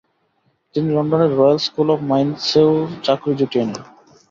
[0.75, 2.71] তিনি লন্ডনের royal school of মাইন্সেও
[3.05, 3.81] চাকরি জুটিয়ে নেন।